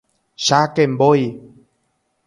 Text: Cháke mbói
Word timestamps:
Cháke 0.43 0.87
mbói 0.93 1.21